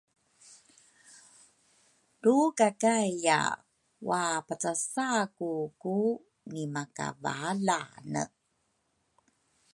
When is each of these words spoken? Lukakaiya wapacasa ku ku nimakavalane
Lukakaiya 2.23 3.39
wapacasa 4.07 5.07
ku 5.37 5.49
ku 5.81 5.97
nimakavalane 6.53 8.23